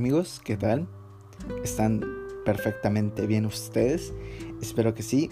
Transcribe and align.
amigos? 0.00 0.40
¿Qué 0.42 0.56
tal? 0.56 0.88
¿Están 1.62 2.02
perfectamente 2.46 3.26
bien 3.26 3.44
ustedes? 3.44 4.14
Espero 4.62 4.94
que 4.94 5.02
sí. 5.02 5.28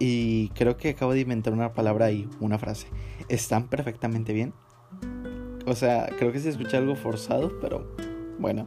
Y 0.00 0.48
creo 0.56 0.76
que 0.76 0.88
acabo 0.88 1.12
de 1.12 1.20
inventar 1.20 1.52
una 1.52 1.72
palabra 1.72 2.10
y 2.10 2.28
una 2.40 2.58
frase. 2.58 2.88
¿Están 3.28 3.68
perfectamente 3.68 4.32
bien? 4.32 4.54
O 5.66 5.76
sea, 5.76 6.10
creo 6.18 6.32
que 6.32 6.40
se 6.40 6.48
escucha 6.48 6.78
algo 6.78 6.96
forzado, 6.96 7.52
pero 7.60 7.94
bueno, 8.40 8.66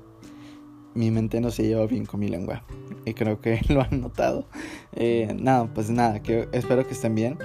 mi 0.94 1.12
mente 1.12 1.42
no 1.42 1.52
se 1.52 1.64
lleva 1.64 1.86
bien 1.86 2.06
con 2.06 2.22
mi 2.22 2.30
lengua. 2.30 2.64
Y 3.04 3.14
creo 3.14 3.42
que 3.42 3.60
lo 3.68 3.82
han 3.82 4.00
notado. 4.00 4.48
Eh, 4.94 5.36
nada, 5.38 5.70
pues 5.74 5.90
nada, 5.90 6.22
espero 6.54 6.88
que 6.88 6.94
estén 6.94 7.14
bien. 7.14 7.38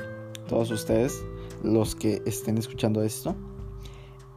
Todos 0.48 0.70
ustedes, 0.70 1.24
los 1.64 1.96
que 1.96 2.22
estén 2.24 2.56
escuchando 2.56 3.02
esto. 3.02 3.34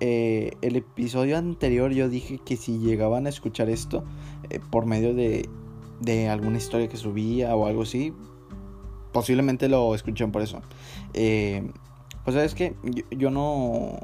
Eh, 0.05 0.57
el 0.61 0.75
episodio 0.75 1.37
anterior 1.37 1.93
yo 1.93 2.09
dije 2.09 2.37
que 2.37 2.57
si 2.57 2.77
llegaban 2.77 3.25
a 3.25 3.29
escuchar 3.29 3.69
esto 3.69 4.03
eh, 4.49 4.59
por 4.69 4.85
medio 4.85 5.13
de, 5.13 5.47
de, 6.01 6.27
alguna 6.27 6.57
historia 6.57 6.89
que 6.89 6.97
subía 6.97 7.55
o 7.55 7.67
algo 7.67 7.83
así, 7.83 8.11
posiblemente 9.13 9.69
lo 9.69 9.95
escuchen 9.95 10.33
por 10.33 10.41
eso. 10.41 10.61
Eh, 11.13 11.71
pues 12.25 12.35
es 12.35 12.53
que 12.53 12.75
yo, 13.11 13.31
no, 13.31 13.97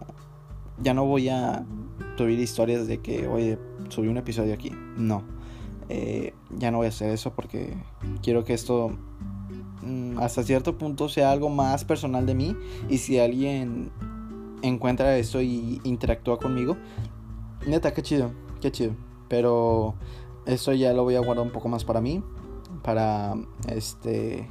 ya 0.82 0.94
no 0.94 1.04
voy 1.04 1.28
a 1.28 1.66
subir 2.18 2.40
historias 2.40 2.88
de 2.88 3.00
que, 3.00 3.28
oye, 3.28 3.60
subí 3.90 4.08
un 4.08 4.16
episodio 4.16 4.54
aquí. 4.54 4.72
No, 4.96 5.26
ya 6.58 6.72
no 6.72 6.78
voy 6.78 6.86
a 6.86 6.90
hacer 6.92 7.10
eso 7.10 7.34
porque 7.34 7.76
quiero 8.24 8.46
que 8.46 8.54
esto 8.54 8.98
mm, 9.82 10.18
hasta 10.20 10.44
cierto 10.44 10.78
punto 10.78 11.10
sea 11.10 11.34
algo 11.34 11.50
más 11.50 11.84
personal 11.84 12.26
de 12.26 12.36
mí 12.36 12.56
y 12.88 13.00
si 13.00 13.20
alguien 13.20 13.92
encuentra 14.62 15.18
esto 15.18 15.42
y 15.42 15.82
interactúa 15.84 16.40
conmigo. 16.40 16.78
Neta, 17.66 17.94
qué 17.94 18.02
chido, 18.02 18.32
qué 18.62 18.72
chido. 18.72 18.94
Pero 19.28 19.96
eso 20.46 20.74
ya 20.74 20.94
lo 20.94 21.04
voy 21.04 21.16
a 21.16 21.20
guardar 21.20 21.46
un 21.46 21.52
poco 21.52 21.70
más 21.70 21.86
para 21.86 22.02
mí. 22.02 22.24
Para 22.84 23.36
este 23.68 24.50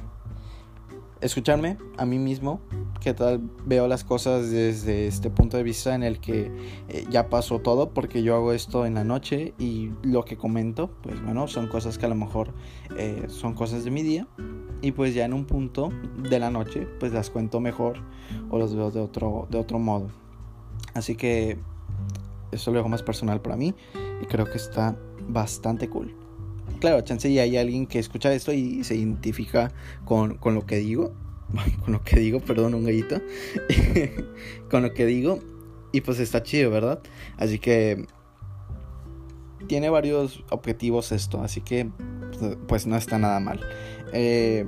escucharme 1.21 1.77
a 1.97 2.05
mí 2.05 2.19
mismo. 2.19 2.61
Que 2.99 3.13
tal 3.13 3.39
veo 3.65 3.87
las 3.87 4.03
cosas 4.03 4.51
desde 4.51 5.07
este 5.07 5.29
punto 5.29 5.55
de 5.55 5.63
vista 5.63 5.95
en 5.95 6.03
el 6.03 6.19
que 6.19 6.51
eh, 6.89 7.05
ya 7.09 7.29
pasó 7.29 7.59
todo. 7.59 7.89
Porque 7.91 8.23
yo 8.23 8.35
hago 8.35 8.51
esto 8.51 8.85
en 8.85 8.95
la 8.95 9.03
noche. 9.03 9.53
Y 9.57 9.91
lo 10.03 10.25
que 10.25 10.37
comento, 10.37 10.89
pues 11.01 11.21
bueno, 11.23 11.47
son 11.47 11.67
cosas 11.67 11.97
que 11.97 12.05
a 12.05 12.09
lo 12.09 12.15
mejor 12.15 12.53
eh, 12.97 13.25
son 13.29 13.53
cosas 13.53 13.83
de 13.83 13.91
mi 13.91 14.03
día 14.03 14.27
y 14.81 14.91
pues 14.91 15.13
ya 15.13 15.25
en 15.25 15.33
un 15.33 15.45
punto 15.45 15.91
de 16.17 16.39
la 16.39 16.49
noche 16.49 16.87
pues 16.99 17.11
las 17.11 17.29
cuento 17.29 17.59
mejor 17.59 17.97
o 18.49 18.57
las 18.57 18.73
veo 18.73 18.91
de 18.91 18.99
otro, 18.99 19.47
de 19.49 19.57
otro 19.57 19.79
modo. 19.79 20.09
Así 20.93 21.15
que 21.15 21.57
eso 22.51 22.71
lo 22.71 22.77
dejo 22.77 22.89
más 22.89 23.03
personal 23.03 23.41
para 23.41 23.55
mí 23.55 23.75
y 24.21 24.25
creo 24.25 24.45
que 24.45 24.57
está 24.57 24.97
bastante 25.27 25.89
cool. 25.89 26.15
Claro, 26.79 27.01
chance 27.01 27.29
y 27.29 27.39
hay 27.39 27.57
alguien 27.57 27.87
que 27.87 27.99
escucha 27.99 28.33
esto 28.33 28.53
y 28.53 28.83
se 28.83 28.95
identifica 28.95 29.71
con, 30.05 30.37
con 30.37 30.55
lo 30.55 30.65
que 30.65 30.77
digo. 30.77 31.13
Con 31.83 31.93
lo 31.93 32.03
que 32.03 32.19
digo, 32.19 32.39
perdón, 32.41 32.75
un 32.75 32.85
gallito. 32.85 33.19
con 34.69 34.83
lo 34.83 34.93
que 34.93 35.07
digo. 35.07 35.39
Y 35.91 36.01
pues 36.01 36.19
está 36.19 36.43
chido, 36.43 36.69
¿verdad? 36.69 37.01
Así 37.37 37.57
que 37.57 38.05
tiene 39.67 39.89
varios 39.89 40.43
objetivos 40.51 41.11
esto. 41.11 41.41
Así 41.41 41.61
que 41.61 41.89
pues 42.67 42.85
no 42.85 42.95
está 42.95 43.17
nada 43.17 43.39
mal. 43.39 43.61
Eh, 44.13 44.67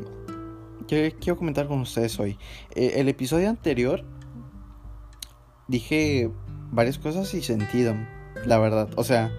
quiero 0.88 1.38
comentar 1.38 1.68
con 1.68 1.82
ustedes 1.82 2.20
hoy. 2.20 2.38
Eh, 2.76 2.94
el 2.96 3.08
episodio 3.10 3.50
anterior 3.50 4.04
dije 5.68 6.30
varias 6.72 6.98
cosas 6.98 7.34
y 7.34 7.42
sentido, 7.42 7.96
la 8.46 8.58
verdad. 8.60 8.90
O 8.96 9.04
sea, 9.04 9.32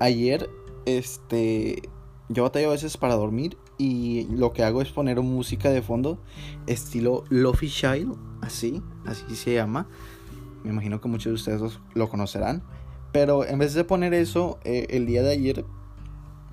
ayer, 0.00 0.48
este, 0.86 1.82
yo 2.28 2.44
batallo 2.44 2.68
a 2.68 2.72
veces 2.72 2.96
para 2.96 3.14
dormir 3.14 3.56
y 3.78 4.26
lo 4.30 4.52
que 4.52 4.64
hago 4.64 4.80
es 4.80 4.90
poner 4.90 5.20
música 5.20 5.70
de 5.70 5.82
fondo, 5.82 6.18
estilo 6.66 7.24
Lofi 7.28 7.68
Child, 7.68 8.16
así, 8.40 8.82
así 9.04 9.36
se 9.36 9.54
llama. 9.54 9.88
Me 10.64 10.70
imagino 10.70 11.00
que 11.00 11.08
muchos 11.08 11.30
de 11.30 11.34
ustedes 11.34 11.78
lo 11.94 12.08
conocerán. 12.08 12.62
Pero 13.12 13.46
en 13.46 13.58
vez 13.58 13.74
de 13.74 13.84
poner 13.84 14.14
eso, 14.14 14.58
eh, 14.64 14.86
el 14.90 15.06
día 15.06 15.22
de 15.22 15.32
ayer 15.32 15.64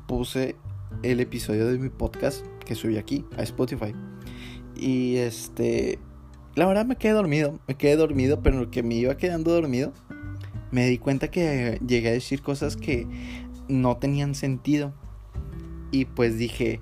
puse 0.08 0.56
el 1.02 1.20
episodio 1.20 1.68
de 1.68 1.78
mi 1.78 1.90
podcast 1.90 2.46
que 2.66 2.76
subí 2.76 2.98
aquí 2.98 3.26
a 3.38 3.44
Spotify. 3.44 3.94
Y 4.76 5.18
este, 5.18 6.00
la 6.56 6.66
verdad 6.66 6.86
me 6.86 6.96
quedé 6.96 7.14
dormido, 7.14 7.60
me 7.68 7.76
quedé 7.76 7.96
dormido, 7.96 8.42
pero 8.42 8.60
lo 8.60 8.72
que 8.72 8.84
me 8.84 8.96
iba 8.96 9.18
quedando 9.18 9.52
dormido, 9.52 9.94
me 10.72 10.88
di 10.88 10.98
cuenta 10.98 11.30
que 11.30 11.80
llegué 11.86 12.10
a 12.10 12.14
decir 12.14 12.42
cosas 12.42 12.76
que 12.76 13.08
no 13.68 13.98
tenían 13.98 14.36
sentido. 14.36 14.94
Y 15.92 16.06
pues 16.06 16.38
dije, 16.38 16.82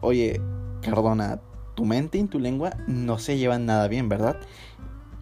oye, 0.00 0.40
perdona, 0.82 1.40
tu 1.74 1.84
mente 1.84 2.18
y 2.18 2.24
tu 2.24 2.38
lengua 2.38 2.72
no 2.86 3.18
se 3.18 3.38
llevan 3.38 3.66
nada 3.66 3.88
bien, 3.88 4.08
¿verdad? 4.08 4.38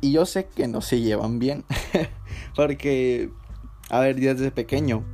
Y 0.00 0.12
yo 0.12 0.26
sé 0.26 0.46
que 0.46 0.66
no 0.66 0.80
se 0.80 1.00
llevan 1.00 1.38
bien, 1.38 1.64
porque, 2.56 3.30
a 3.90 4.00
ver, 4.00 4.16
desde 4.16 4.50
pequeño 4.50 5.04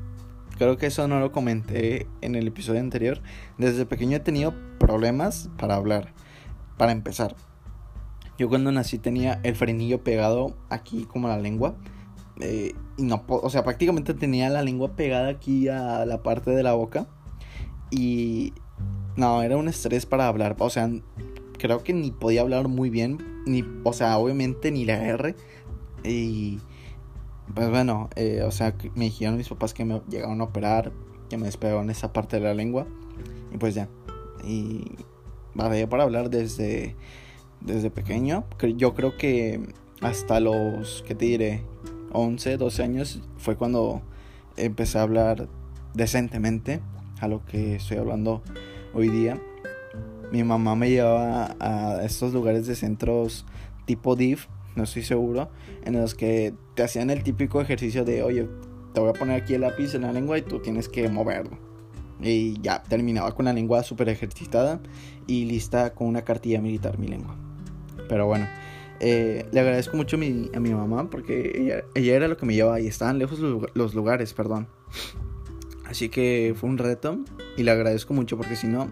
Creo 0.59 0.79
que 0.79 0.87
eso 0.87 1.07
no 1.07 1.21
lo 1.21 1.33
comenté 1.33 2.07
en 2.23 2.35
el 2.35 2.47
episodio 2.47 2.81
anterior. 2.81 3.21
Desde 3.59 3.85
pequeño 3.85 4.17
he 4.17 4.21
tenido 4.21 4.55
problemas 4.79 5.51
para 5.59 5.75
hablar. 5.75 6.15
Para 6.79 6.93
empezar. 6.93 7.37
Yo 8.39 8.49
cuando 8.49 8.73
nací 8.73 8.99
tenía 8.99 9.39
el 9.43 9.55
frenillo 9.55 10.03
pegado 10.03 10.57
aquí 10.71 11.05
como 11.05 11.29
la 11.29 11.37
lengua. 11.37 11.77
Eh, 12.41 12.75
y 12.97 13.03
no, 13.03 13.25
o 13.29 13.51
sea, 13.51 13.65
prácticamente 13.65 14.15
tenía 14.15 14.49
la 14.51 14.63
lengua 14.63 14.95
pegada 14.95 15.29
aquí 15.29 15.69
a 15.69 16.05
la 16.07 16.23
parte 16.23 16.51
de 16.51 16.63
la 16.63 16.75
boca. 16.75 17.07
Y 17.91 18.53
no, 19.17 19.43
era 19.43 19.57
un 19.57 19.69
estrés 19.69 20.07
para 20.07 20.29
hablar. 20.29 20.57
O 20.59 20.71
sea, 20.71 20.91
creo 21.59 21.83
que 21.83 21.93
ni 21.93 22.11
podía 22.11 22.43
hablar 22.43 22.69
muy 22.69 22.91
bien. 22.91 23.19
Ni, 23.47 23.65
o 23.85 23.93
sea, 23.93 24.19
obviamente 24.19 24.71
ni 24.71 24.85
la 24.85 25.03
R. 25.05 25.35
Y 26.05 26.59
pues 27.55 27.71
bueno, 27.71 28.11
eh, 28.17 28.43
o 28.45 28.51
sea, 28.51 28.75
me 28.95 29.07
dijeron 29.07 29.37
mis 29.37 29.49
papás 29.49 29.73
que 29.73 29.85
me 29.85 30.01
llegaron 30.09 30.41
a 30.41 30.45
operar, 30.45 30.93
que 31.29 31.37
me 31.37 31.47
despegaron 31.47 31.91
esa 31.91 32.13
parte 32.13 32.37
de 32.37 32.43
la 32.43 32.55
lengua. 32.55 32.87
Y 33.53 33.59
pues 33.59 33.75
ya. 33.75 33.89
Y 34.45 34.85
vale, 35.55 35.87
para 35.87 36.03
hablar 36.03 36.31
desde, 36.31 36.97
desde 37.61 37.91
pequeño. 37.91 38.45
Yo 38.77 38.95
creo 38.95 39.17
que 39.17 39.61
hasta 40.01 40.41
los, 40.41 41.03
¿qué 41.07 41.15
te 41.15 41.25
diré? 41.25 41.63
11, 42.17 42.57
12 42.57 42.83
años 42.83 43.21
fue 43.37 43.57
cuando 43.57 44.03
empecé 44.57 44.99
a 44.99 45.03
hablar 45.03 45.49
decentemente 45.95 46.81
a 47.21 47.29
lo 47.29 47.45
que 47.45 47.77
estoy 47.77 47.99
hablando 47.99 48.43
hoy 48.95 49.09
día. 49.09 49.41
Mi 50.33 50.43
mamá 50.43 50.75
me 50.75 50.91
llevaba 50.91 51.57
a 51.61 52.05
estos 52.05 52.33
lugares 52.33 52.67
de 52.67 52.75
centros 52.75 53.47
tipo 53.87 54.17
DIF 54.17 54.49
no 54.77 54.85
estoy 54.85 55.03
seguro, 55.03 55.49
en 55.85 55.95
los 55.95 56.15
que 56.15 56.55
te 56.75 56.83
hacían 56.83 57.11
el 57.11 57.23
típico 57.23 57.61
ejercicio 57.61 58.05
de, 58.05 58.23
oye, 58.23 58.47
te 58.93 59.01
voy 59.01 59.11
a 59.11 59.13
poner 59.15 59.43
aquí 59.43 59.55
el 59.55 59.63
lápiz 59.63 59.95
en 59.95 60.03
la 60.03 60.13
lengua 60.13 60.39
y 60.39 60.43
tú 60.43 60.61
tienes 60.61 60.89
que 60.89 61.09
moverlo. 61.09 61.59
Y 62.21 62.61
ya 62.61 62.83
terminaba 62.83 63.33
con 63.33 63.47
la 63.47 63.53
lengua 63.53 63.83
súper 63.83 64.09
ejercitada 64.09 64.81
y 65.27 65.47
lista 65.47 65.95
con 65.95 66.07
una 66.07 66.23
cartilla 66.23 66.61
militar 66.61 66.99
mi 66.99 67.09
lengua. 67.09 67.37
Pero 68.09 68.27
bueno, 68.27 68.47
eh, 69.01 69.47
le 69.53 69.61
agradezco 69.61 69.97
mucho 69.97 70.17
a 70.17 70.19
mi, 70.19 70.51
mamá 70.75 71.11
porque 71.11 71.83
ella, 71.95 72.15
era 72.15 72.29
lo 72.29 72.37
que 72.37 72.47
me 72.47 72.55
llevaba 72.55 72.81
y 72.81 72.87
estaban 72.87 73.19
lejos 73.19 73.39
los 73.41 73.95
lugares, 73.95 74.33
perdón. 74.35 74.69
Así 75.85 76.09
que 76.09 76.55
fue 76.57 76.69
un 76.69 76.79
reto 76.79 77.19
y 77.57 77.63
le 77.63 77.71
agradezco 77.71 78.13
mucho 78.15 78.37
porque 78.37 78.57
si 78.57 78.67
no, 78.67 78.91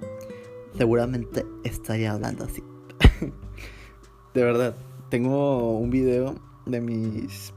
seguramente 0.76 1.44
estaría 1.64 2.12
hablando 2.12 2.44
así. 2.44 2.62
de 4.34 4.44
verdad 4.44 4.76
tengo 5.08 5.78
un 5.78 5.90
video 5.90 6.34
de 6.66 6.80
mis 6.80 7.52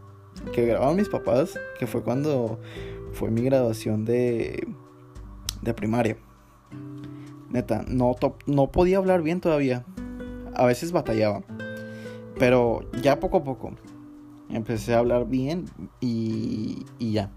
que 0.53 0.65
grabaron 0.65 0.95
mis 0.95 1.09
papás, 1.09 1.59
que 1.79 1.87
fue 1.87 2.03
cuando 2.03 2.59
fue 3.13 3.31
mi 3.31 3.41
graduación 3.41 4.05
de 4.05 4.67
de 5.61 5.73
primaria. 5.73 6.17
Neta, 7.49 7.83
no 7.87 8.15
no 8.45 8.71
podía 8.71 8.97
hablar 8.97 9.21
bien 9.21 9.41
todavía. 9.41 9.85
A 10.53 10.65
veces 10.65 10.91
batallaba. 10.91 11.43
Pero 12.39 12.89
ya 13.01 13.19
poco 13.19 13.37
a 13.37 13.43
poco 13.43 13.71
empecé 14.49 14.93
a 14.93 14.99
hablar 14.99 15.27
bien 15.27 15.65
y, 15.99 16.85
y 16.99 17.13
ya. 17.13 17.31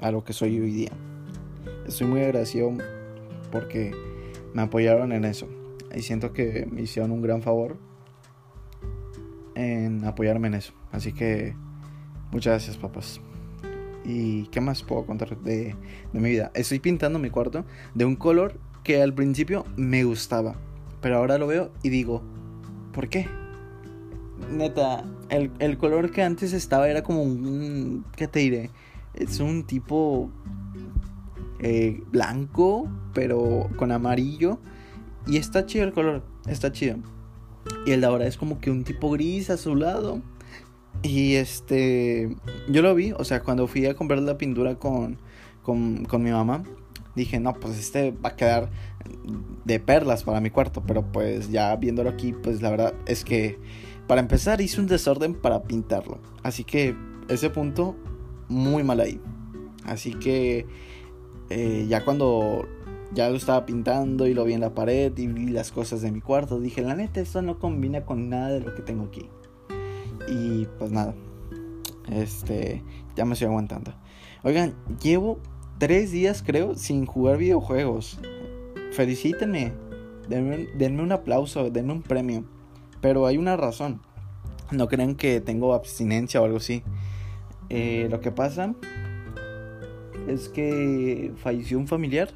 A 0.00 0.10
lo 0.10 0.24
que 0.24 0.32
soy 0.32 0.58
hoy 0.60 0.70
día. 0.70 0.92
Estoy 1.86 2.06
muy 2.06 2.20
agradecido 2.20 2.72
porque 3.50 3.92
me 4.52 4.62
apoyaron 4.62 5.12
en 5.12 5.24
eso. 5.24 5.48
Y 5.94 6.02
siento 6.02 6.32
que 6.32 6.66
me 6.70 6.82
hicieron 6.82 7.12
un 7.12 7.22
gran 7.22 7.42
favor 7.42 7.76
en 9.54 10.04
apoyarme 10.04 10.48
en 10.48 10.54
eso. 10.54 10.72
Así 10.92 11.12
que 11.12 11.54
muchas 12.32 12.52
gracias, 12.52 12.76
papás. 12.76 13.20
¿Y 14.04 14.46
qué 14.48 14.60
más 14.60 14.82
puedo 14.82 15.06
contar 15.06 15.38
de, 15.38 15.74
de, 16.12 16.20
mi 16.20 16.30
vida? 16.30 16.50
Estoy 16.54 16.78
pintando 16.78 17.18
mi 17.18 17.30
cuarto 17.30 17.64
de 17.94 18.04
un 18.04 18.16
color 18.16 18.58
que 18.82 19.00
al 19.00 19.14
principio 19.14 19.64
me 19.76 20.04
gustaba. 20.04 20.56
Pero 21.00 21.16
ahora 21.16 21.38
lo 21.38 21.46
veo 21.46 21.72
y 21.82 21.88
digo, 21.88 22.22
¿por 22.92 23.08
qué? 23.08 23.28
Neta, 24.50 25.04
el, 25.28 25.50
el 25.58 25.78
color 25.78 26.10
que 26.10 26.22
antes 26.22 26.52
estaba 26.52 26.88
era 26.88 27.02
como 27.02 27.22
un... 27.22 28.04
¿Qué 28.16 28.28
te 28.28 28.40
diré? 28.40 28.70
Es 29.14 29.40
un 29.40 29.64
tipo 29.64 30.30
eh, 31.60 32.02
blanco, 32.10 32.88
pero 33.12 33.68
con 33.76 33.92
amarillo. 33.92 34.58
Y 35.26 35.38
está 35.38 35.66
chido 35.66 35.84
el 35.84 35.92
color, 35.92 36.22
está 36.46 36.72
chido. 36.72 36.98
Y 37.86 37.92
el 37.92 38.00
de 38.02 38.06
ahora 38.06 38.26
es 38.26 38.36
como 38.36 38.60
que 38.60 38.70
un 38.70 38.84
tipo 38.84 39.10
gris 39.10 39.50
azulado. 39.50 40.20
Y 41.02 41.34
este, 41.34 42.36
yo 42.68 42.82
lo 42.82 42.94
vi, 42.94 43.12
o 43.12 43.24
sea, 43.24 43.42
cuando 43.42 43.66
fui 43.66 43.86
a 43.86 43.94
comprar 43.94 44.20
la 44.20 44.38
pintura 44.38 44.76
con, 44.76 45.18
con, 45.62 46.04
con 46.04 46.22
mi 46.22 46.30
mamá, 46.30 46.64
dije, 47.14 47.40
no, 47.40 47.54
pues 47.54 47.78
este 47.78 48.10
va 48.10 48.30
a 48.30 48.36
quedar 48.36 48.70
de 49.64 49.80
perlas 49.80 50.24
para 50.24 50.40
mi 50.40 50.50
cuarto. 50.50 50.82
Pero 50.86 51.02
pues 51.12 51.50
ya 51.50 51.74
viéndolo 51.76 52.10
aquí, 52.10 52.32
pues 52.32 52.62
la 52.62 52.70
verdad 52.70 52.94
es 53.06 53.24
que 53.24 53.58
para 54.06 54.20
empezar 54.20 54.60
hice 54.60 54.80
un 54.80 54.86
desorden 54.86 55.34
para 55.34 55.62
pintarlo. 55.62 56.18
Así 56.42 56.64
que 56.64 56.96
ese 57.28 57.50
punto, 57.50 57.96
muy 58.48 58.82
mal 58.82 59.00
ahí. 59.00 59.20
Así 59.84 60.14
que 60.14 60.66
eh, 61.50 61.86
ya 61.88 62.04
cuando 62.04 62.66
ya 63.12 63.30
lo 63.30 63.36
estaba 63.36 63.64
pintando 63.64 64.26
y 64.26 64.34
lo 64.34 64.44
vi 64.44 64.54
en 64.54 64.60
la 64.60 64.74
pared 64.74 65.16
y 65.16 65.26
vi 65.26 65.48
las 65.48 65.70
cosas 65.70 66.02
de 66.02 66.10
mi 66.10 66.20
cuarto, 66.20 66.60
dije, 66.60 66.82
la 66.82 66.94
neta, 66.94 67.20
esto 67.20 67.42
no 67.42 67.58
combina 67.58 68.04
con 68.04 68.28
nada 68.28 68.48
de 68.48 68.60
lo 68.60 68.74
que 68.74 68.82
tengo 68.82 69.04
aquí. 69.04 69.28
Y 70.28 70.66
pues 70.78 70.90
nada, 70.90 71.14
este, 72.10 72.82
ya 73.14 73.24
me 73.24 73.34
estoy 73.34 73.48
aguantando. 73.48 73.94
Oigan, 74.42 74.74
llevo 75.02 75.38
tres 75.78 76.10
días 76.12 76.42
creo 76.44 76.74
sin 76.74 77.06
jugar 77.06 77.38
videojuegos. 77.38 78.18
Felicítenme, 78.92 79.72
denme, 80.28 80.68
denme 80.76 81.02
un 81.02 81.12
aplauso, 81.12 81.70
denme 81.70 81.92
un 81.92 82.02
premio. 82.02 82.44
Pero 83.04 83.26
hay 83.26 83.36
una 83.36 83.54
razón. 83.58 84.00
No 84.70 84.88
crean 84.88 85.14
que 85.14 85.42
tengo 85.42 85.74
abstinencia 85.74 86.40
o 86.40 86.46
algo 86.46 86.56
así. 86.56 86.82
Eh, 87.68 88.08
lo 88.10 88.22
que 88.22 88.32
pasa 88.32 88.72
es 90.26 90.48
que 90.48 91.34
falleció 91.36 91.78
un 91.78 91.86
familiar. 91.86 92.30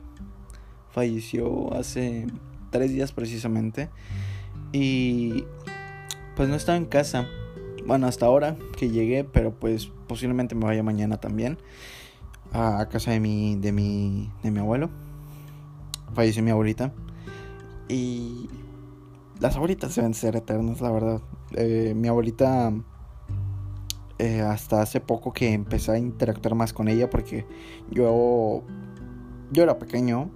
Falleció 0.90 1.72
hace 1.72 2.26
tres 2.68 2.90
días 2.90 3.12
precisamente. 3.12 3.88
Y 4.70 5.46
pues 6.36 6.50
no 6.50 6.54
estaba 6.54 6.76
en 6.76 6.84
casa. 6.84 7.26
Bueno, 7.86 8.06
hasta 8.06 8.26
ahora 8.26 8.58
que 8.76 8.90
llegué, 8.90 9.24
pero 9.24 9.54
pues 9.54 9.90
posiblemente 10.06 10.54
me 10.54 10.66
vaya 10.66 10.82
mañana 10.82 11.16
también. 11.16 11.56
A 12.52 12.88
casa 12.90 13.12
de 13.12 13.20
mi, 13.20 13.56
de 13.56 13.72
mi, 13.72 14.30
de 14.42 14.50
mi 14.50 14.58
abuelo. 14.58 14.90
Falleció 16.12 16.42
mi 16.42 16.50
abuelita. 16.50 16.92
Y 17.88 18.50
las 19.40 19.56
abuelitas 19.56 19.94
deben 19.94 20.14
ser 20.14 20.36
eternas, 20.36 20.80
la 20.80 20.90
verdad. 20.90 21.20
Eh, 21.54 21.94
mi 21.96 22.08
abuelita 22.08 22.72
eh, 24.18 24.40
hasta 24.40 24.82
hace 24.82 25.00
poco 25.00 25.32
que 25.32 25.52
empecé 25.52 25.92
a 25.92 25.98
interactuar 25.98 26.54
más 26.54 26.72
con 26.72 26.88
ella 26.88 27.08
porque 27.08 27.46
yo, 27.90 28.64
yo 29.52 29.62
era 29.62 29.78
pequeño 29.78 30.30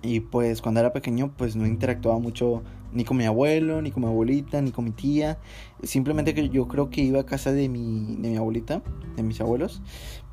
y 0.00 0.20
pues 0.20 0.62
cuando 0.62 0.80
era 0.80 0.92
pequeño 0.92 1.34
pues 1.36 1.56
no 1.56 1.66
interactuaba 1.66 2.18
mucho 2.18 2.62
ni 2.92 3.04
con 3.04 3.16
mi 3.16 3.24
abuelo, 3.24 3.82
ni 3.82 3.90
con 3.90 4.04
mi 4.04 4.08
abuelita, 4.08 4.62
ni 4.62 4.70
con 4.70 4.84
mi 4.84 4.92
tía. 4.92 5.38
Simplemente 5.82 6.34
que 6.34 6.48
yo 6.48 6.68
creo 6.68 6.90
que 6.90 7.00
iba 7.00 7.20
a 7.20 7.26
casa 7.26 7.50
de 7.52 7.68
mi, 7.68 8.16
de 8.20 8.30
mi 8.30 8.36
abuelita, 8.36 8.82
de 9.16 9.22
mis 9.24 9.40
abuelos, 9.40 9.82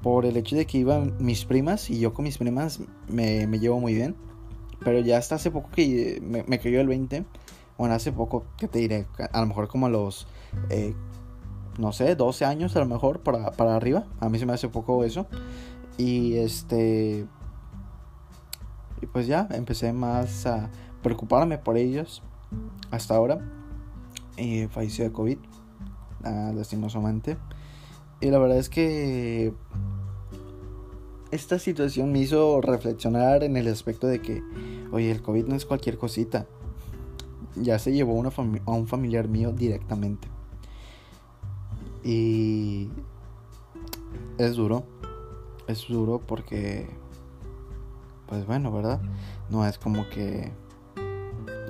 por 0.04 0.26
el 0.26 0.38
hecho 0.38 0.56
de 0.56 0.68
que 0.68 0.78
iban 0.78 1.16
mis 1.20 1.46
primas 1.46 1.90
y 1.90 2.00
yo 2.00 2.14
con 2.14 2.24
mis 2.24 2.38
primas 2.38 2.80
me, 3.08 3.48
me 3.48 3.60
llevo 3.60 3.80
muy 3.80 3.96
bien. 3.96 4.16
Pero 4.84 5.00
ya 5.00 5.18
hasta 5.18 5.36
hace 5.36 5.50
poco 5.52 5.70
que 5.72 6.20
me, 6.24 6.44
me 6.44 6.60
cayó 6.60 6.82
el 6.82 6.88
20. 6.88 7.26
Bueno, 7.78 7.96
hace 7.96 8.12
poco, 8.12 8.46
que 8.58 8.68
te 8.68 8.80
diré? 8.80 9.08
A 9.32 9.42
lo 9.42 9.48
mejor 9.48 9.68
como 9.68 9.90
los 9.90 10.28
eh, 10.70 10.94
no 11.78 11.92
sé, 11.92 12.16
12 12.16 12.46
años 12.46 12.76
a 12.76 12.80
lo 12.80 12.86
mejor 12.86 13.22
para, 13.22 13.52
para 13.52 13.76
arriba. 13.76 14.06
A 14.20 14.30
mí 14.30 14.40
se 14.40 14.46
me 14.46 14.54
hace 14.54 14.70
poco 14.70 15.04
eso. 15.04 15.28
Y 15.98 16.36
este... 16.36 17.26
Y 19.02 19.06
pues 19.08 19.26
ya, 19.26 19.48
empecé 19.52 19.94
más 19.94 20.46
a 20.46 20.70
preocuparme 21.02 21.58
por 21.58 21.78
ellos 21.78 22.22
hasta 22.92 23.16
ahora. 23.16 23.40
Y 24.38 24.68
falleció 24.68 25.06
de 25.06 25.12
COVID, 25.12 25.38
ah, 26.24 26.52
lastimosamente. 26.54 27.38
Y 28.20 28.30
la 28.30 28.38
verdad 28.38 28.58
es 28.58 28.70
que 28.70 29.54
esta 31.32 31.58
situación 31.58 32.12
me 32.12 32.20
hizo 32.20 32.62
reflexionar 32.62 33.44
en 33.44 33.58
el 33.58 33.68
aspecto 33.68 34.06
de 34.06 34.22
que, 34.22 34.44
oye, 34.92 35.10
el 35.10 35.22
COVID 35.24 35.46
no 35.46 35.56
es 35.56 35.66
cualquier 35.66 35.98
cosita. 35.98 36.46
Ya 37.56 37.80
se 37.80 37.92
llevó 37.92 38.14
una 38.14 38.30
a 38.66 38.72
un 38.72 38.88
familiar 38.88 39.28
mío 39.28 39.52
directamente. 39.52 40.28
Y 42.04 42.90
es 44.38 44.56
duro, 44.56 44.84
es 45.68 45.88
duro 45.88 46.20
porque, 46.26 46.90
pues 48.28 48.46
bueno, 48.48 48.72
¿verdad? 48.72 49.02
No 49.50 49.66
es 49.68 49.78
como 49.78 50.08
que 50.10 50.52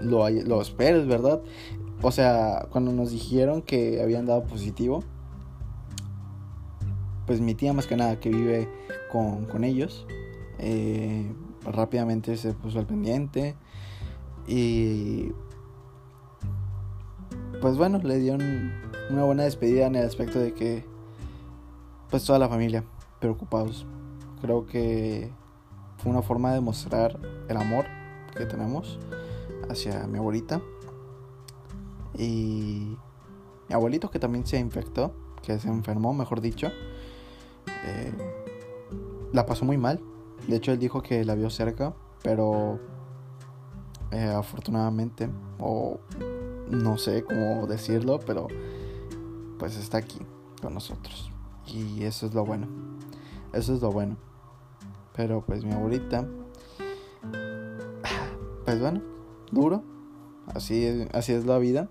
lo, 0.02 0.30
lo 0.30 0.62
esperes, 0.62 1.08
¿verdad? 1.08 1.42
O 2.02 2.12
sea, 2.12 2.68
cuando 2.72 2.92
nos 2.92 3.12
dijeron 3.12 3.62
que 3.62 4.02
habían 4.02 4.26
dado 4.26 4.44
positivo, 4.44 5.04
pues 7.28 7.40
mi 7.42 7.54
tía 7.54 7.74
más 7.74 7.86
que 7.88 7.96
nada 7.96 8.20
que 8.20 8.30
vive 8.30 8.68
con, 9.12 9.64
ellos, 9.64 10.06
eh, 10.58 11.32
rápidamente 11.64 12.38
se 12.38 12.54
puso 12.54 12.80
al 12.80 12.88
pendiente 12.88 13.56
y 14.48 15.32
pues 17.62 17.78
bueno, 17.78 18.00
le 18.00 18.18
dieron 18.18 18.74
una 19.12 19.24
buena 19.24 19.44
despedida 19.44 19.86
en 19.86 19.96
el 19.96 20.06
aspecto 20.06 20.40
de 20.40 20.54
que 20.54 20.84
pues 22.10 22.26
toda 22.26 22.40
la 22.40 22.50
familia 22.50 22.84
preocupados. 23.20 23.86
Creo 24.42 24.66
que 24.66 25.32
fue 25.98 26.12
una 26.12 26.24
forma 26.24 26.54
de 26.54 26.60
mostrar 26.60 27.20
el 27.48 27.58
amor 27.58 27.86
que 28.36 28.46
tenemos 28.46 29.00
hacia 29.70 30.08
mi 30.08 30.18
abuelita 30.18 30.60
y 32.18 32.98
mi 33.70 33.76
abuelito 33.76 34.10
que 34.10 34.18
también 34.18 34.46
se 34.46 34.58
infectó, 34.58 35.14
que 35.44 35.60
se 35.60 35.68
enfermó, 35.68 36.14
mejor 36.14 36.42
dicho. 36.42 36.68
Eh, 37.86 38.12
la 39.32 39.46
pasó 39.46 39.66
muy 39.66 39.78
mal. 39.78 40.02
De 40.48 40.56
hecho, 40.56 40.72
él 40.72 40.80
dijo 40.80 41.04
que 41.04 41.24
la 41.24 41.36
vio 41.36 41.52
cerca, 41.52 41.94
pero 42.24 42.80
eh, 44.10 44.34
afortunadamente, 44.36 45.30
o 45.60 46.00
no 46.72 46.98
sé 46.98 47.24
cómo 47.24 47.68
decirlo, 47.68 48.20
pero 48.26 48.48
pues 49.60 49.78
está 49.78 49.98
aquí 49.98 50.20
con 50.62 50.74
nosotros. 50.74 51.32
Y 51.68 52.04
eso 52.04 52.26
es 52.26 52.34
lo 52.34 52.46
bueno. 52.46 52.68
Eso 53.54 53.76
es 53.76 53.82
lo 53.82 53.92
bueno. 53.92 54.18
Pero 55.16 55.44
pues 55.46 55.64
mi 55.64 55.74
abuelita, 55.74 56.26
pues 58.66 58.80
bueno, 58.80 59.02
duro. 59.52 59.84
Así 60.48 60.86
es, 60.86 61.08
así 61.14 61.34
es 61.34 61.46
la 61.46 61.58
vida. 61.58 61.90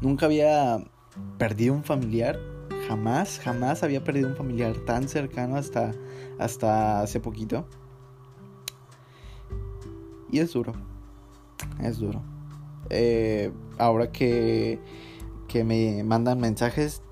Nunca 0.00 0.26
había 0.26 0.78
perdido 1.38 1.74
un 1.74 1.84
familiar. 1.84 2.38
Jamás, 2.88 3.38
jamás 3.40 3.82
había 3.82 4.02
perdido 4.02 4.28
un 4.28 4.36
familiar 4.36 4.76
tan 4.86 5.08
cercano 5.08 5.56
hasta, 5.56 5.92
hasta 6.38 7.00
hace 7.00 7.20
poquito. 7.20 7.66
Y 10.30 10.38
es 10.38 10.52
duro. 10.52 10.72
Es 11.80 11.98
duro. 11.98 12.31
Eh, 12.90 13.52
ahora 13.78 14.10
que 14.12 14.78
que 15.52 15.64
me 15.64 16.02
mandan 16.02 16.40
mensajes 16.40 17.02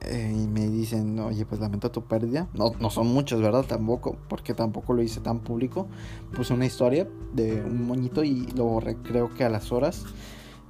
eh, 0.00 0.34
y 0.34 0.46
me 0.46 0.66
dicen, 0.66 1.18
oye, 1.20 1.44
pues 1.44 1.60
lamento 1.60 1.90
tu 1.90 2.04
pérdida. 2.04 2.48
No, 2.54 2.72
no 2.80 2.88
son 2.88 3.08
muchos, 3.08 3.42
¿verdad? 3.42 3.66
Tampoco, 3.68 4.16
porque 4.30 4.54
tampoco 4.54 4.94
lo 4.94 5.02
hice 5.02 5.20
tan 5.20 5.40
público. 5.40 5.88
Puse 6.34 6.54
una 6.54 6.64
historia 6.64 7.06
de 7.34 7.60
un 7.60 7.86
moñito 7.86 8.24
y 8.24 8.46
lo 8.56 8.64
borré 8.64 8.96
creo 8.96 9.34
que 9.34 9.44
a 9.44 9.50
las 9.50 9.72
horas. 9.72 10.06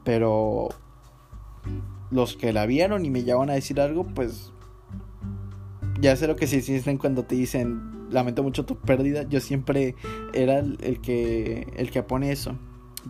Pero 0.03 0.71
los 2.11 2.37
que 2.37 2.53
la 2.53 2.67
vieron 2.67 3.05
y 3.05 3.11
me 3.11 3.23
llevan 3.23 3.51
a 3.51 3.55
decir 3.55 3.81
algo, 3.81 4.05
pues 4.05 4.51
ya 6.01 6.17
sé 6.17 6.27
lo 6.27 6.35
que 6.35 6.49
se 6.49 6.61
sienten 6.61 6.99
cuando 6.99 7.23
te 7.23 7.37
dicen, 7.37 8.09
lamento 8.11 8.43
mucho 8.43 8.67
tu 8.67 8.81
pérdida. 8.81 9.23
Yo 9.23 9.41
siempre 9.41 9.95
era 10.35 10.59
el 10.59 11.01
que, 11.01 11.73
el 11.77 11.93
que 11.93 12.03
pone 12.03 12.33
eso 12.33 12.59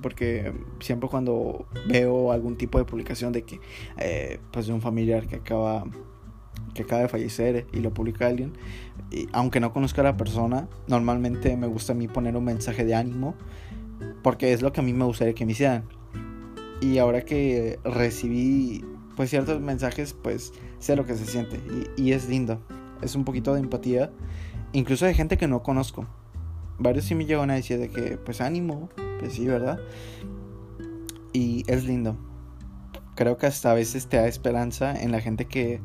porque 0.01 0.53
siempre 0.81 1.09
cuando 1.09 1.67
veo 1.87 2.33
algún 2.33 2.57
tipo 2.57 2.79
de 2.79 2.85
publicación 2.85 3.33
de 3.33 3.43
que 3.43 3.61
eh, 3.99 4.39
pues 4.51 4.67
de 4.67 4.73
un 4.73 4.81
familiar 4.81 5.27
que 5.27 5.37
acaba 5.37 5.85
que 6.75 6.83
acaba 6.83 7.03
de 7.03 7.09
fallecer 7.09 7.67
y 7.73 7.81
lo 7.81 7.93
publica 7.93 8.27
alguien 8.27 8.53
y 9.11 9.29
aunque 9.33 9.61
no 9.61 9.73
conozca 9.73 10.01
a 10.01 10.05
la 10.05 10.17
persona 10.17 10.69
normalmente 10.87 11.57
me 11.57 11.67
gusta 11.67 11.93
a 11.93 11.97
mí 11.97 12.09
poner 12.09 12.37
un 12.37 12.45
mensaje 12.45 12.85
de 12.85 12.95
ánimo 12.95 13.35
porque 14.23 14.53
es 14.53 14.63
lo 14.63 14.73
que 14.73 14.81
a 14.81 14.85
mí 14.85 14.93
me 14.93 15.05
gustaría 15.05 15.35
que 15.35 15.45
me 15.45 15.53
hicieran. 15.53 15.85
Y 16.81 16.99
ahora 16.99 17.25
que 17.25 17.79
recibí 17.85 18.85
pues 19.17 19.31
ciertos 19.31 19.61
mensajes 19.61 20.15
pues 20.15 20.53
sé 20.79 20.97
lo 20.97 21.05
que 21.05 21.15
se 21.15 21.27
siente 21.27 21.61
y, 21.97 22.03
y 22.03 22.13
es 22.13 22.29
lindo. 22.29 22.61
Es 23.03 23.15
un 23.15 23.25
poquito 23.25 23.55
de 23.55 23.61
empatía 23.61 24.11
incluso 24.73 25.05
de 25.07 25.15
gente 25.15 25.37
que 25.37 25.49
no 25.49 25.63
conozco. 25.63 26.07
Varios 26.79 27.05
sí 27.05 27.15
me 27.15 27.27
llegan 27.27 27.51
a 27.51 27.55
decir 27.55 27.79
de 27.79 27.89
que 27.89 28.17
pues 28.17 28.41
ánimo 28.41 28.89
sí, 29.31 29.47
¿verdad? 29.47 29.79
Y 31.33 31.65
es 31.67 31.85
lindo. 31.85 32.17
Creo 33.15 33.37
que 33.37 33.47
hasta 33.47 33.71
a 33.71 33.75
veces 33.75 34.07
te 34.07 34.17
da 34.17 34.27
esperanza 34.27 35.01
en 35.01 35.13
la 35.13 35.21
gente 35.21 35.47
que, 35.47 35.81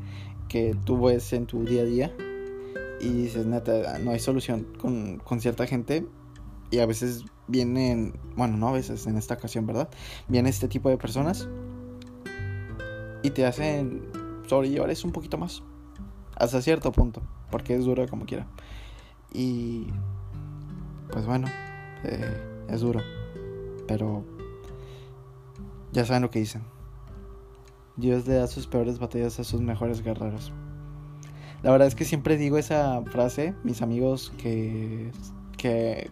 que 0.47 0.75
tú 0.85 1.05
ves 1.05 1.33
en 1.33 1.45
tu 1.45 1.63
día 1.63 1.81
a 1.81 1.85
día. 1.85 2.15
y 2.99 3.09
dices, 3.09 3.45
neta, 3.45 3.99
no 3.99 4.11
hay 4.11 4.19
solución 4.19 4.65
con, 4.79 5.17
con 5.17 5.39
cierta 5.39 5.67
gente 5.67 6.07
y 6.71 6.79
a 6.79 6.85
veces 6.85 7.25
vienen, 7.47 8.13
bueno, 8.35 8.57
no 8.57 8.69
a 8.69 8.71
veces, 8.71 9.07
en 9.07 9.17
esta 9.17 9.35
ocasión, 9.35 9.65
¿verdad? 9.65 9.89
Viene 10.27 10.49
este 10.49 10.67
tipo 10.67 10.89
de 10.89 10.97
personas 10.97 11.47
y 13.23 13.29
te 13.31 13.45
hacen 13.45 14.03
sobrellevar 14.47 14.89
eso 14.89 15.07
un 15.07 15.13
poquito 15.13 15.37
más. 15.37 15.63
Hasta 16.35 16.61
cierto 16.61 16.91
punto, 16.91 17.21
porque 17.49 17.75
es 17.75 17.85
duro 17.85 18.07
como 18.07 18.25
quiera. 18.25 18.47
Y 19.33 19.87
pues 21.11 21.25
bueno, 21.25 21.47
eh, 22.03 22.65
es 22.69 22.81
duro. 22.81 23.01
Pero 23.87 24.23
ya 25.91 26.05
saben 26.05 26.23
lo 26.23 26.29
que 26.29 26.39
dicen. 26.39 26.63
Dios 27.95 28.27
le 28.27 28.35
da 28.35 28.47
sus 28.47 28.67
peores 28.67 28.99
batallas 28.99 29.39
a 29.39 29.43
sus 29.43 29.61
mejores 29.61 30.03
guerreros. 30.03 30.51
La 31.63 31.71
verdad 31.71 31.87
es 31.87 31.95
que 31.95 32.05
siempre 32.05 32.37
digo 32.37 32.57
esa 32.57 33.01
frase, 33.05 33.55
mis 33.63 33.81
amigos 33.81 34.31
que, 34.37 35.11
que 35.57 36.11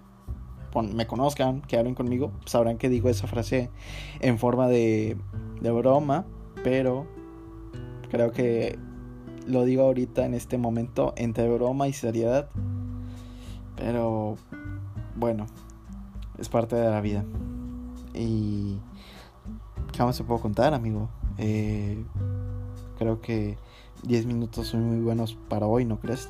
me 0.91 1.05
conozcan, 1.05 1.62
que 1.62 1.77
hablen 1.77 1.94
conmigo, 1.94 2.32
sabrán 2.46 2.77
que 2.77 2.89
digo 2.89 3.10
esa 3.10 3.27
frase 3.27 3.70
en 4.20 4.39
forma 4.39 4.67
de, 4.67 5.17
de 5.62 5.72
broma, 5.72 6.25
pero 6.63 7.05
creo 8.10 8.32
que 8.32 8.79
lo 9.48 9.63
digo 9.63 9.84
ahorita 9.84 10.25
en 10.25 10.34
este 10.34 10.58
momento 10.58 11.13
entre 11.15 11.48
broma 11.48 11.88
y 11.88 11.94
seriedad. 11.94 12.50
Pero 13.75 14.38
bueno, 15.15 15.46
es 16.39 16.50
parte 16.50 16.75
de 16.75 16.89
la 16.89 17.01
vida. 17.01 17.24
Y 18.15 18.79
¿qué 19.91 20.03
más 20.03 20.15
se 20.15 20.24
puedo 20.24 20.41
contar, 20.41 20.74
amigo? 20.74 21.10
Eh, 21.38 22.03
creo 22.98 23.22
que 23.22 23.57
10 24.03 24.25
minutos 24.25 24.67
son 24.67 24.84
muy 24.84 25.00
buenos 25.00 25.36
para 25.50 25.67
hoy, 25.67 25.86
¿no 25.86 26.00
crees? 26.00 26.29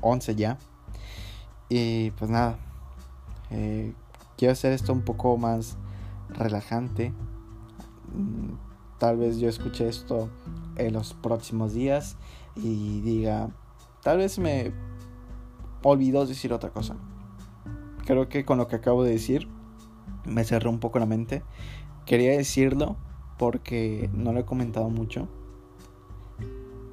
11 0.00 0.34
ya. 0.34 0.58
Y 1.68 2.12
pues 2.12 2.30
nada, 2.30 2.58
eh, 3.50 3.94
quiero 4.36 4.52
hacer 4.52 4.72
esto 4.72 4.92
un 4.92 5.02
poco 5.02 5.36
más 5.36 5.76
relajante. 6.30 7.12
Mm, 8.14 8.54
tal 8.98 9.18
vez 9.18 9.38
yo 9.38 9.48
escuche 9.48 9.88
esto 9.88 10.30
en 10.76 10.94
los 10.94 11.14
próximos 11.14 11.74
días 11.74 12.16
y 12.56 13.00
diga, 13.00 13.50
tal 14.02 14.18
vez 14.18 14.38
me 14.38 14.72
olvidó 15.82 16.26
decir 16.26 16.52
otra 16.52 16.70
cosa. 16.70 16.96
Creo 18.06 18.28
que 18.28 18.44
con 18.44 18.58
lo 18.58 18.68
que 18.68 18.76
acabo 18.76 19.04
de 19.04 19.10
decir 19.10 19.48
me 20.28 20.44
cerró 20.44 20.70
un 20.70 20.78
poco 20.78 20.98
la 20.98 21.06
mente. 21.06 21.42
Quería 22.06 22.30
decirlo 22.30 22.96
porque 23.38 24.10
no 24.12 24.32
lo 24.32 24.40
he 24.40 24.44
comentado 24.44 24.88
mucho. 24.88 25.28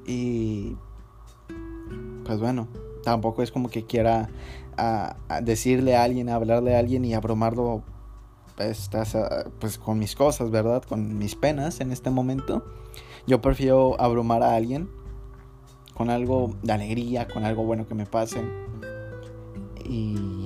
Y 0.06 0.76
pues 2.24 2.38
bueno, 2.38 2.68
tampoco 3.02 3.42
es 3.42 3.50
como 3.50 3.70
que 3.70 3.84
quiera 3.84 4.28
decirle 5.42 5.96
a 5.96 6.04
alguien, 6.04 6.28
hablarle 6.28 6.76
a 6.76 6.78
alguien 6.78 7.04
y 7.04 7.14
abrumarlo 7.14 7.82
pues, 8.56 8.90
pues 9.58 9.78
con 9.78 9.98
mis 9.98 10.14
cosas, 10.14 10.50
¿verdad? 10.50 10.82
Con 10.82 11.18
mis 11.18 11.34
penas 11.34 11.80
en 11.80 11.92
este 11.92 12.10
momento. 12.10 12.64
Yo 13.26 13.40
prefiero 13.40 14.00
abrumar 14.00 14.42
a 14.42 14.54
alguien 14.54 14.88
con 15.94 16.10
algo 16.10 16.54
de 16.62 16.72
alegría, 16.72 17.26
con 17.26 17.44
algo 17.44 17.64
bueno 17.64 17.88
que 17.88 17.94
me 17.94 18.06
pase. 18.06 18.40
Y 19.84 20.45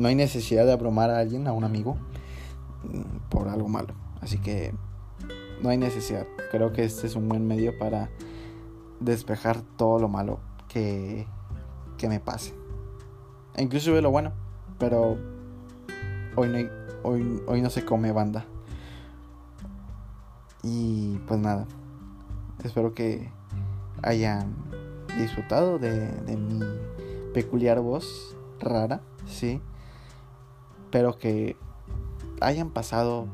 no 0.00 0.08
hay 0.08 0.14
necesidad 0.14 0.64
de 0.64 0.72
abrumar 0.72 1.10
a 1.10 1.18
alguien, 1.18 1.46
a 1.46 1.52
un 1.52 1.62
amigo, 1.62 1.98
por 3.28 3.48
algo 3.48 3.68
malo. 3.68 3.92
Así 4.22 4.38
que 4.38 4.72
no 5.62 5.68
hay 5.68 5.76
necesidad. 5.76 6.26
Creo 6.50 6.72
que 6.72 6.84
este 6.84 7.06
es 7.06 7.16
un 7.16 7.28
buen 7.28 7.46
medio 7.46 7.78
para 7.78 8.08
despejar 8.98 9.60
todo 9.76 9.98
lo 9.98 10.08
malo 10.08 10.40
que, 10.68 11.26
que 11.98 12.08
me 12.08 12.18
pase. 12.18 12.54
E 13.56 13.62
incluso 13.62 14.00
lo 14.00 14.10
bueno. 14.10 14.32
Pero 14.78 15.18
hoy 16.34 16.48
no, 16.48 16.58
hoy, 17.02 17.42
hoy 17.46 17.60
no 17.60 17.68
se 17.68 17.84
come 17.84 18.10
banda. 18.10 18.46
Y 20.62 21.18
pues 21.28 21.38
nada. 21.38 21.66
Espero 22.64 22.94
que 22.94 23.30
hayan 24.02 24.54
disfrutado 25.18 25.78
de, 25.78 26.08
de 26.08 26.36
mi 26.38 26.60
peculiar 27.34 27.80
voz 27.80 28.34
rara, 28.60 29.02
sí. 29.26 29.60
Pero 30.90 31.18
que 31.18 31.56
hayan 32.40 32.70
pasado. 32.70 33.28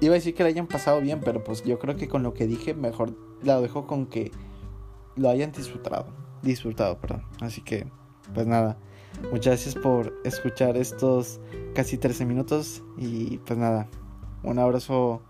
Iba 0.00 0.14
a 0.14 0.16
decir 0.16 0.34
que 0.34 0.42
la 0.42 0.48
hayan 0.48 0.66
pasado 0.66 1.00
bien, 1.00 1.20
pero 1.24 1.42
pues 1.44 1.64
yo 1.64 1.78
creo 1.78 1.96
que 1.96 2.08
con 2.08 2.22
lo 2.22 2.34
que 2.34 2.46
dije, 2.46 2.74
mejor 2.74 3.16
la 3.42 3.60
dejo 3.60 3.86
con 3.86 4.06
que 4.06 4.32
lo 5.16 5.30
hayan 5.30 5.52
disfrutado. 5.52 6.06
Disfrutado, 6.42 6.98
perdón. 6.98 7.24
Así 7.40 7.62
que, 7.62 7.86
pues 8.34 8.46
nada. 8.46 8.76
Muchas 9.30 9.64
gracias 9.64 9.74
por 9.76 10.12
escuchar 10.24 10.76
estos 10.76 11.40
casi 11.74 11.96
13 11.96 12.26
minutos. 12.26 12.82
Y 12.98 13.38
pues 13.38 13.58
nada. 13.58 13.88
Un 14.42 14.58
abrazo 14.58 15.22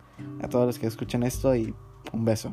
a 0.43 0.49
todos 0.49 0.67
los 0.67 0.79
que 0.79 0.87
escuchen 0.87 1.23
esto 1.23 1.55
y 1.55 1.75
un 2.13 2.25
beso. 2.25 2.51